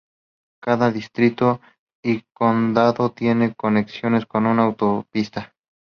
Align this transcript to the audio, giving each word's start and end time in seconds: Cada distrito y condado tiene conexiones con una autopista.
Cada 0.63 0.89
distrito 0.89 1.61
y 2.03 2.23
condado 2.33 3.11
tiene 3.11 3.53
conexiones 3.53 4.25
con 4.25 4.47
una 4.47 4.63
autopista. 4.63 5.53